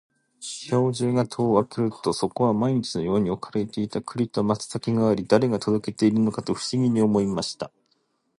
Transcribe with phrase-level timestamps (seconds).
[0.67, 7.69] 兵十が戸を開けると、そこには毎日のように置かれていた栗と松茸があり、誰が届けているのかと不思議に思いました。